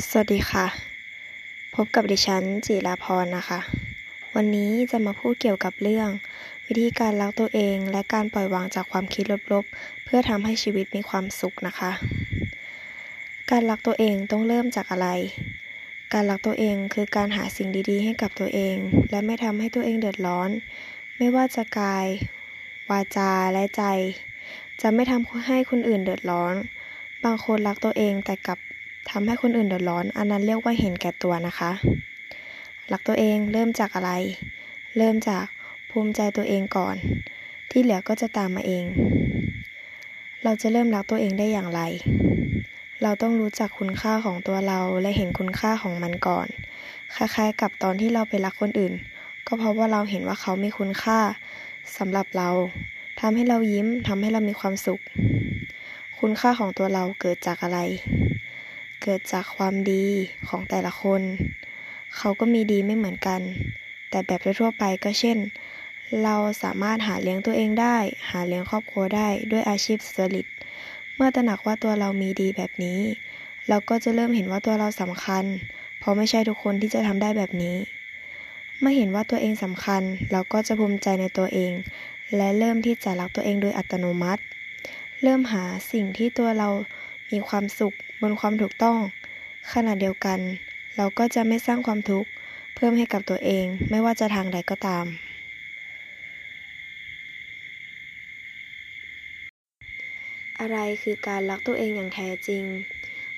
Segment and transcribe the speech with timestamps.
[0.00, 0.66] สวัสดีค่ะ
[1.74, 3.60] พบกับดิฉันจิราพรนะคะ
[4.34, 6.08] วันนี้จะมาพูดเกี่ยวกับเรื่อง
[6.66, 11.90] วิธีการรักตัวเองและการปล่อยวางจากความคิดลบๆ เพื่อทำให้ชีวิตมีความสุขนะคะ
[13.50, 15.08] การรักตัวเองต้องเริ่มจากอะไร
[16.12, 18.76] การรักตัวเองคือการหาสิ่งดีๆ ให้กับตัวเอง
[19.10, 20.50] และไม่ทำให้ตัวเองเดือดร้อน
[21.16, 22.06] ไม่ว่าจะกาย
[22.90, 23.82] วาจาและใจ
[24.80, 26.54] จะไม่ทำให้คนอื่นเดือดร้อน
[27.24, 28.58] บางคนรักตัวเองแต่กลับ
[29.10, 31.70] ทำให้คนอื่นเดือดร้อน อันนั้นเรียกว่าเห็นแก่ตัวนะคะ
[32.92, 34.12] รักตัวเองเริ่มจากอะไร
[34.96, 35.44] เริ่มจาก
[35.90, 36.96] ภูมิใจตัวเองก่อน
[37.70, 38.84] ที่เหลือก็จะตามมาเอง
[40.44, 41.80] เราจะเริ่มรักตัวเองได้อย่างไร
[43.02, 46.48] เราต้องรู้จักคุณค่าของตัวเราและเห็นคุณค่าของมันก่อน
[47.14, 48.92] คล้ายๆ กับตอนที่เราไปรักคนอื่น
[49.46, 51.18] ก็เพราะว่าเราเห็นว่าเขามีคุณค่า
[51.98, 52.50] สำหรับเรา
[53.20, 55.00] ทำให้เรายิ้มทำให้เรามีความสุข
[56.20, 57.78] คุณค่าของตัวเราเกิดจากอะไร
[59.02, 60.06] เกิดจากความดี
[60.48, 61.22] ของแต่ละคน
[62.16, 63.40] เขาก็มีดีไม่เหมือนกัน
[64.10, 65.38] แต่แบบทั่วไปก็เช่น
[66.22, 67.96] เราสามารถหาเลี้ยงตัวเองได้
[68.30, 70.46] หาเลี้ยงครอบครัวได้ด้วยอาชีพสุจริต
[71.14, 73.00] เมื่อตระหนักว่าตัวเรามีดีแบบนี้
[73.68, 75.44] เราก็จะเริ่มเห็นว่าตัวเราสำคัญ
[75.98, 77.76] เพราะไม่ใช่ทุกคนที่จะทำได้แบบนี้
[78.80, 81.72] เมื่อเห็นว่าตัวเองสำคัญ เราก็จะภูมิใจในตัวเอง
[82.36, 84.42] และเริ่มที่จะรักตัวเองโดยอัตโนมัติ
[85.22, 86.68] เริ่มหาสิ่งที่ตัวเรา
[87.30, 88.98] มีความสุข บนความถูกต้อง
[89.72, 90.38] ขณะเดียวกัน
[90.96, 92.28] เราก็จะไม่สร้างความทุกข์
[92.74, 95.06] เพิ่มให้กับตัวเอง ไม่ว่าจะทางใดก็ตาม
[100.60, 102.64] อะไรคือการรักตัวเองอย่างแท้จริง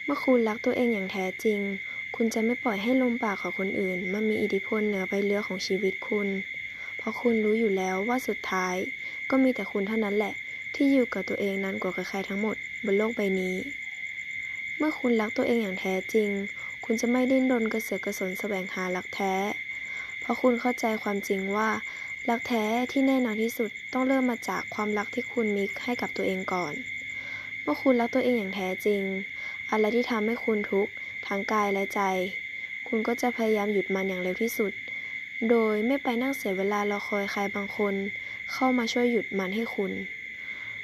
[0.05, 1.61] เมื่อคุณรักตัวเองอย่างแท้จริง
[2.17, 6.29] คุณจะไม่ปล่อยให้ลมปากของคนอื่นมามีอิทธิพลเหนือใบเรือของชีวิตคุณ
[6.97, 8.77] เพราะคุณรู้อยู่แล้วว่าสุดท้าย
[9.31, 10.35] ก็มีแต่คุณเท่านั้นแหละ
[10.75, 13.57] ที่อยู่กับตัวเองนั้นกว่าใครทั้งหมดบนโลกใบนี้
[14.78, 16.30] เมื่อคุณรักตัวเองอย่างแท้จริง
[16.84, 19.34] คุณจะไม่ดิ้นรนกระเสือกกระสนแสวงหารักแท้
[20.20, 21.69] เพราะคุณเข้าใจความจริงว่า
[22.31, 26.75] รักแท้ที่แน่นอนที่สุดต้องเริ่มมาจากความรักที่คุณมีให้กับตัวเองก่อน
[27.62, 29.03] เมื่อคุณรักตัวเองอย่างแท้จริง
[29.71, 30.93] อะไรที่ทำให้คุณทุกข์
[31.26, 32.00] ทั้งกายและใจ
[32.88, 34.72] คุณก็จะพยายามหยุดมันอย่างเร็วที่สุด
[35.50, 37.94] โดยไม่ไปนั่งเสียเวลารอคอยใครบางคน
[38.53, 39.93] เข้ามาช่วยหยุดมันให้คุณ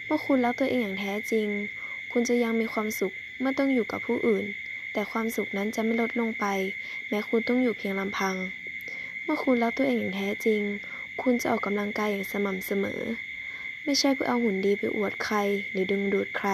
[0.04, 1.48] เมื่อคุณรักตัวเองอย่างแท้จริง
[2.12, 4.44] คุณจะยังมีความสุข เมื่อต้องอยู่กับผู้อื่น
[4.92, 6.46] แต่ความสุขนั้นจะไม่ลดลงไป
[7.08, 8.36] แม้คุณต้องอยู่เพียงลำพัง
[9.22, 10.60] เมื่อคุณรักตัวเองอย่างแท้จริง
[11.22, 13.00] คุณจะออกกำลังกายอย่างสม่ำเสมอ
[13.84, 15.36] ไม่ใช่เพื่อเอาหุ่นดีไปอวดใคร
[15.70, 16.48] หรือดึงดูดใคร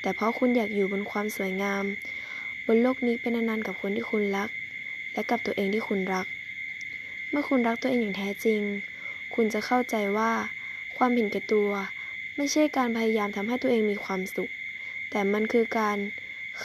[0.00, 1.84] แต่เพราะคุณอยากอยู่บนความสวยงาม
[2.66, 4.50] บนโลกนี้เป็นนานๆกับคนที่คุณรัก
[5.12, 6.26] และกับตัวเองที่คุณรัก
[7.30, 8.60] เมื่อคุณรักตัวเองอย่างแท้จริง
[9.34, 10.32] คุณจะเข้าใจว่า
[10.96, 11.70] ความเห็นแก่ตัว
[12.36, 14.50] ไม่ใช่การพยายามทำให้ตัวเองมีความสุข
[15.10, 15.98] แต่มันคือการ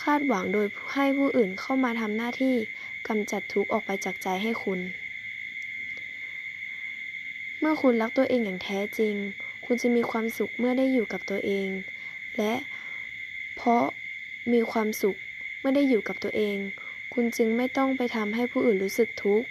[0.01, 2.55] คาดหวังโดยให้ผู้อื่นเข้ามาทำหน้าที่
[3.07, 4.79] กำจัดทุกข์ออกไปจากใจให้คุณ
[7.59, 9.15] เมื่อคุณรักตัวเองอย่างแท้จริง
[9.65, 11.69] คุณจะมีความสุขเมื่อได้อยู่กับตัวเอง
[12.37, 12.53] และ
[13.55, 13.83] เพราะ
[14.53, 15.15] มีความสุข
[15.59, 16.57] เมื่อได้อยู่กับตัวเอง
[17.13, 19.47] คุณจึงไม่ต้องไปทำให้ผู้อื่นรู้สึกทุกข์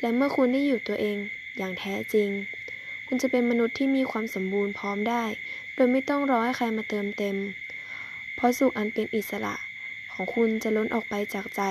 [0.00, 1.16] และเมื่อคุณได้อยู่ตัวเอง
[1.58, 2.28] อย่างแท้จริง
[3.06, 5.24] คุณจะเป็นมนุษย์ที่มีความสมบูรณ์พร้อมได้
[5.74, 7.36] โดยไม่ต้องรอให้ใครมาเติมเต็ม
[8.36, 9.54] เพราะสุขอันเป็นอิสระ
[10.12, 11.62] ของคุณจะล้นออกไปจากใจ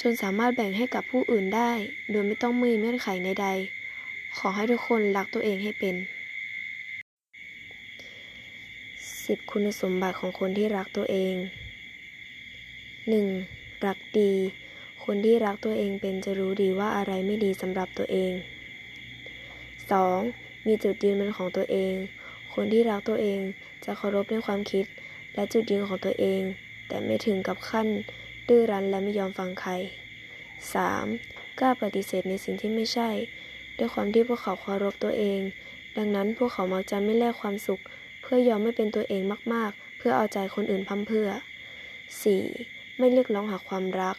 [0.00, 1.70] จนสามารถแบ่งให้กับผู้อื่นได้
[2.10, 5.96] โดยไม่ต้องมีเงื่อนไขใดๆขอให้ทุกคนรักตัวเองให้เป็น
[9.24, 11.34] สิบคุณสมบัติของคนที่รักตัวเอง
[13.00, 13.86] 1.
[13.86, 14.32] รักดี
[15.04, 18.32] คนที่รักตัวเองเป็นจะรู้ดีว่าอะไรไม่ดีสำหรับตัวเอง
[19.90, 20.66] 2.
[20.66, 21.94] มีจุดยืนเป็นของตัวเอง
[22.54, 23.40] คนที่รักตัวเอง
[23.84, 24.86] จะเคารพในความคิด
[25.34, 26.42] และจุดยืนของตัวเอง
[26.88, 27.88] แต่ไม่ถึงกับขั้น
[28.48, 29.72] ดื้อรั้นและไม่ยอมฟังใคร
[30.64, 31.58] 3.
[31.60, 33.10] กล้าปฏิเสธในสิ่งที่ไม่ใช่
[33.78, 35.40] ด้วยความที่พวกเขาเคารพตัวเอง
[35.96, 37.80] ดังนั้นพวกเขามักจะไม่แลกความสุข
[38.22, 39.22] เพื่อยอมไม่เป็นตัวเอง
[39.52, 41.28] มาก ๆ เพื่อเอาใจคนอื่นพั่มเพื่อ
[42.14, 42.98] 4.
[42.98, 44.16] ไม่เรียกร้องหาความรัก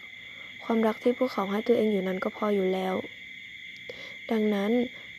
[0.64, 2.96] ความรักที่พวกเขาให้ตัวเองอยู่นั้นก็พออยู่แล้ว
[4.32, 4.72] ดังนั้น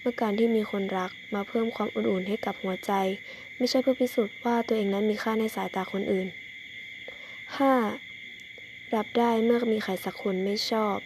[0.08, 2.93] มื่อการที่มีคนรักมาเพิ่มความอุ่นๆให้กับหัวใจ
[3.56, 6.29] ไม่ใช่เพื่อพิสูจน์ว่าตัวเองนั้นมีค่าในสายตาคนอื่น
[7.81, 8.94] 5.
[8.94, 10.97] รับได้เมื่อมีใครสักคนไม่ชอบ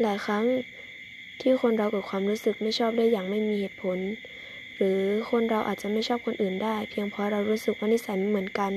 [0.00, 0.44] หลายครั้ง
[1.40, 3.98] ที่คนเราเกิดความรู้สึกไม่ชอบได้อย่างไม่มีเหตุผล
[4.76, 5.00] หรือ
[5.30, 8.72] คนเราอาจจะไม่ชอบคนอื่นได้ เพียงเพราะเรารู้สึกว่านิสัยไม่เหมือนกัน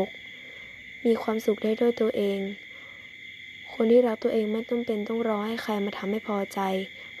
[0.00, 1.06] 6.
[1.06, 2.40] มีความสุขได้ด้วยตัวเอง
[3.72, 6.60] คนที่รักตัวเองไม่ต้องเป็นต้องรอให้ใครมาทำให้พอใจ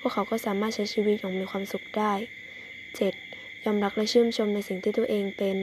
[0.00, 2.12] พวกเขาก็สามารถใช้ชีวิตอย่างมีความสุขได้
[2.88, 3.64] 7.
[3.64, 5.56] ยอมรักและชื่นชมในสิ่งที่ตัวเองเป็น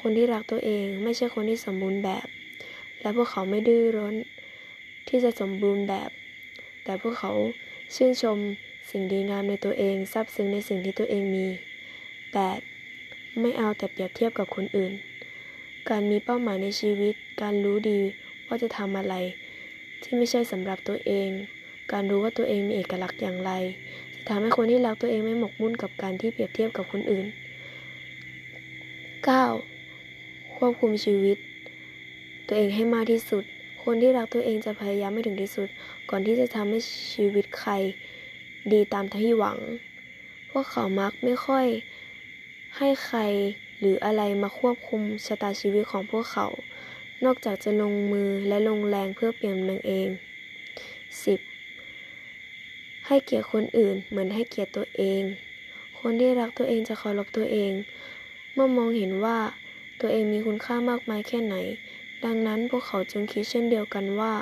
[0.00, 2.26] คนที่รักตัวเองไม่ใช่คนที่สมบูรณ์แบบ
[3.00, 4.16] และพวกเขาไม่ดื้อรั้น
[5.08, 6.10] ที่จะสมบูรณ์แบบ
[6.84, 7.32] แต่พวกเขา
[7.94, 8.38] ชื่นชม
[8.90, 11.46] สิ่งดีงามในตัวเองซาบซึ้งในสิ่งที่ตัวเองมี
[12.62, 13.40] 8.
[13.40, 14.92] ไม่เอาแต่เปรียบเทียบกับคนอื่น
[15.88, 18.00] การมีเป้าหมายในชีวิต การรู้ดี
[18.46, 19.14] ว่าจะทำอะไร
[20.02, 21.30] ที่ไม่ใช่สำหรับตัวเอง
[21.92, 23.52] การรู้ว่าตัวเองมีเอกลักษณ์อย่างไร
[24.14, 27.26] จะทำให้คนที่รักตัวเองไม่หมกมุ่นกับการที่เปรียบเทียบกับคนอื่น
[29.30, 30.54] 9.
[30.56, 31.36] ควบคุมชีวิต
[32.46, 33.44] ตัวเองให้มากที่สุด
[33.84, 35.68] คนที่รักตัวเองจะพยายามไม่ถึงที่สุด
[36.10, 36.78] ก่อนที่จะทำให้
[37.12, 37.72] ชีวิตใคร
[38.72, 39.58] ดีตามที่หวัง
[40.50, 41.66] พวกเขามักไม่ค่อย
[42.76, 43.20] ให้ใคร
[43.80, 46.46] หรืออะไรมาควบคุมชะตาชีวิตของพวกเขา
[47.24, 50.08] นอกจากจะลงมือและลงแรงเพื่อเปลี่ยนแปลงเอง
[51.24, 51.49] 10.
[53.12, 55.22] ให้เกียรติคนอื่นเหมือนให้เกียรติตัวเอง
[56.00, 57.72] คนที่รักตัวเองจะเคารพตัวเอง
[58.54, 59.38] เมื่อมองเห็นว่า
[60.00, 61.54] ตัวเองมีคุณค่ามากมายแค่ไหน
[62.24, 64.32] ดังนั้นพวกเขาจึงคิดเช่นเดียวกันว่า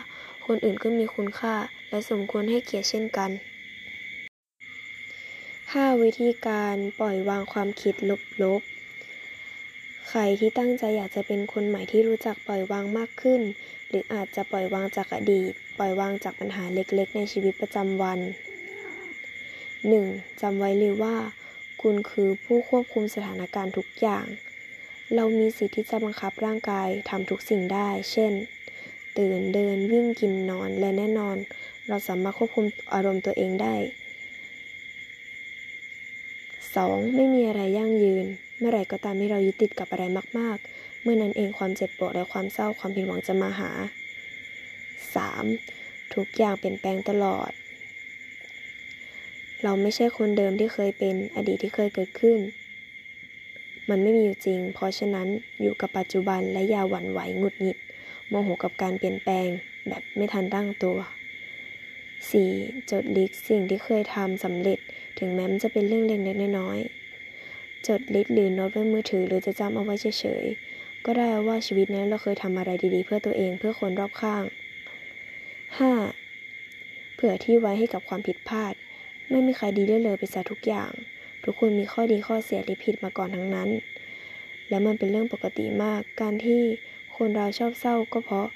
[0.47, 1.55] คนอื่นก็มีคุณค่า
[1.89, 3.31] และสมควรให้เกียรติเช่นกัน
[5.73, 6.03] 5.
[6.03, 7.95] วิธีการปล่อยวางความคิด
[8.43, 13.41] ลบๆ ใครที่ตั้งใจอยากจะเป็นคนใหม่ที่รู้จักปล่อยวางมากขึ้น
[13.89, 18.21] หรืออาจจะปล่อยวางจากอดีต ปล่อยวางจากปัญหาเล็กๆ ในชีวิตประจำวัน
[19.83, 20.41] 1.
[20.41, 21.17] จำไว้เลยว่า
[21.83, 24.27] คุณคือผู้ควบคุมสถานการณ์ทุกอย่าง
[25.15, 28.33] เรามีสิทธิ์ที่จะบังคับร่างกายทำทุกสิ่งได้ เช่น
[29.19, 31.37] ตื่นเดินวิ่งกินนอนและแน่นอน
[31.89, 33.75] เราสามารถควบคุมอารมณ์ตัวเองได้
[35.45, 37.15] 2.
[37.15, 38.27] ไม่มีอะไรยั่งยืน
[38.59, 40.05] เมื่อไรก็ตามที่เรายึดติดกับอะไร
[40.39, 43.71] มาก ๆ เมื่อนั้นเองความเจ็บปวดและความเศร้าความผิดหวังจะมาหา
[44.95, 46.15] 3.
[46.15, 47.51] ทุกอย่างเปลี่ยนแปลงตลอด
[49.63, 52.39] เราไม่ใช่คนเดิมที่เคยเป็นอดีตที่เคยเกิดขึ้น
[53.89, 55.29] มันไม่มีอยู่จริง เพราะฉะนั้น
[55.61, 57.79] อยู่กับปัจจุบันและอย่าหวั่นไหวหงุดหงิด
[58.29, 59.49] โมโหกับการเปลี่ยนแปลง
[59.89, 60.99] แบบไม่ทันตั้งตัว
[61.75, 62.91] 4.
[62.91, 64.79] จดลิสต์สิ่งที่เคยทำสำเร็จ
[65.19, 74.43] ถึงแม้มันจะเป็นเรื่องเล็กๆน้อยๆ จดลิสต์หรือโน้ตไว้มือถือหรือจะจำเอาไว้เฉยๆ ก็ได้ว่าชีวิตนั้นเราเคยทำอะไรดีๆ เพื่อตัวเองเพื่อคนรอบข้าง
[76.19, 77.15] 5.
[77.15, 78.75] เผื่อที่ไว้ให้กับความผิดพลาด
[79.31, 80.91] ไม่มีใครดีได้เลยไปซะทุกอย่าง
[81.45, 83.69] ทุกคนมีข้อดีข้อเสียหรือผิดมาก่อนทั้งนั้น
[84.69, 86.61] และมันเป็นเรื่องปกติมาก การที่
[87.17, 88.49] คนเราชอบเศร้าก็เพราะ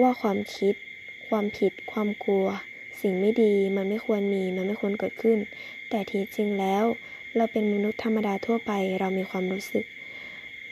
[0.00, 0.74] ว่าความคิด
[1.28, 2.46] ความผิด ความกลัว
[3.00, 5.38] สิ่งไม่ดีมันไม่ควรมี มันไม่ควรเกิดขึ้น
[5.90, 6.84] แต่ที่จริงแล้ว
[7.36, 9.84] เราเป็นมนุษย์ธรรมดาทั่วไป เรามีความรู้สึก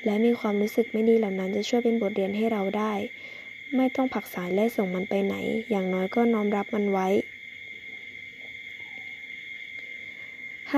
[0.05, 2.93] และมีความรู้สึกไม่ดีเหล่านั้นจะช่วยเป็นบทเรียนให้เราได้
[3.77, 5.35] ไม่ต้องผักสายและส่งมันไปไหน
[5.71, 7.09] อย่างน้อยก็น้อมรับมันไว้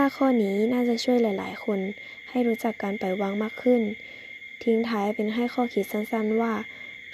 [0.00, 1.80] 5 ข้อนี้น่าจะช่วยหลาย ๆ คน
[2.30, 3.82] ให้รู้จักการปล่อยวางมากขึ้น
[4.62, 6.52] ทิ้งท้ายเป็นให้ข้อคิดสั้น ๆ ว่า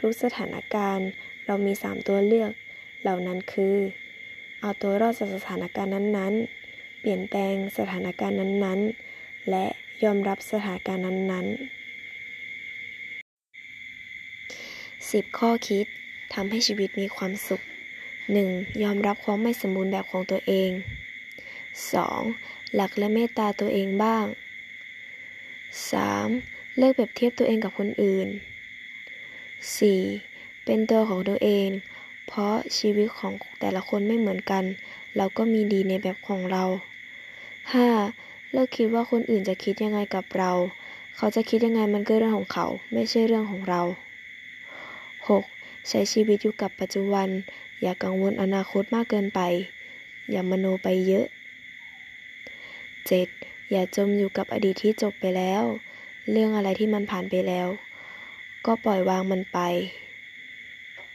[0.00, 1.09] ทุกสถานการณ์
[1.47, 2.50] เรามี 3 ตัวเลือก
[3.03, 3.77] เหล่านั้นคือ
[4.61, 6.35] เอาตัวรอดจากสถานการณ์นั้น
[6.67, 8.81] ๆ เปลี่ยนแปลงสถานการณ์นั้น
[9.15, 9.67] ๆ และ
[10.05, 11.61] ยอมรับสถานการณ์นั้น ๆ
[15.11, 15.87] 10 ข้อคิด
[16.35, 17.61] ทำให้ชีวิตมีความสุข
[18.23, 18.83] 1.
[18.83, 20.73] ยอมรับความไม่สมบูรณ์แบบของตัวเอง
[21.79, 22.75] 2.
[22.75, 24.27] หลักและเมตตาตัวเองบ้าง
[25.91, 26.79] 3.
[26.79, 28.29] เลิกแบบเทียบตัวเองกับคนอื่น
[29.87, 30.65] 4.
[30.65, 31.69] เป็นตัวของตัวเอง
[32.27, 34.65] เพราะชีวิตของแต่ละคนไม่เหมือนกัน
[35.17, 36.65] เราก็มีดีในแบบของเรา
[37.79, 38.53] 5.
[38.53, 40.53] เลิกคิดว่าคนอื่นจะคิดยังไงกับเรา
[41.17, 43.83] เขาจะคิดยังไงมันก็เรื่องของเขา ไม่ใช่เรื่องของเรา
[45.09, 45.89] 6.
[45.89, 47.29] ใช้ชีวิตอยู่กับปัจจุบัน
[47.83, 49.41] อย่ากังวลอนาคตมากเกินไป
[50.31, 51.27] อย่ามโนไปเยอะ
[53.09, 53.71] 7.
[53.71, 55.62] อย่าจมอยู่กับอดีตที่จบไปแล้ว
[56.30, 57.69] เรื่องอะไรที่มันผ่านไปแล้ว
[58.66, 59.59] ก็ปล่อยวางมันไป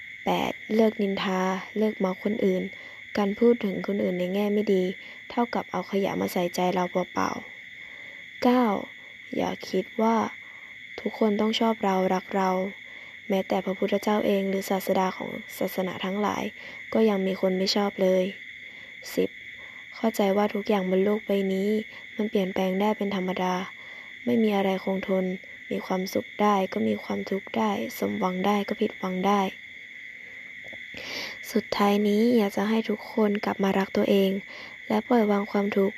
[0.01, 0.75] 8.
[0.75, 1.42] เลิกนินทา
[1.77, 2.63] เลิกมองคนอื่น
[3.18, 4.84] การพูดถึงคนอื่นในแง่ไม่ดี
[5.30, 9.36] เท่ากับเอาขยะมาใส่ใจเราเปล่าๆ 9.
[9.38, 10.15] อย่าคิดว่า
[11.00, 12.51] ทุกคนต้องชอบเรารักเรา
[13.30, 16.44] แม้แต่พระพุทธเจ้าเองหรือศาสดาของศาสนาทั้งหลาย
[16.94, 18.24] ก็ยังมีคนไม่ชอบเลย
[19.25, 19.35] 10.
[20.06, 21.70] เข้าใจว่าทุกอย่างบนโลกใบนี้
[22.16, 23.54] มันเปลี่ยนแปลงได้เป็นธรรมดา
[24.26, 25.26] ไม่มีอะไรคงทน
[25.72, 29.42] มีความสุขได้ก็มีความทุกข์ได้ สมหวังได้ก็ผิดหวังได้
[31.52, 34.32] สุดท้ายนี้อยากจะให้ทุกคนกลับมารักตัวเอง
[34.88, 35.96] และปล่อยวางความทุกข์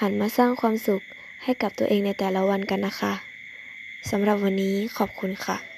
[0.00, 1.02] หันมาสร้างความสุข
[1.42, 3.14] ให้กับตัวเองในแต่ละวันกันนะคะ
[4.10, 5.73] สำหรับวันนี้ขอบคุณค่ะ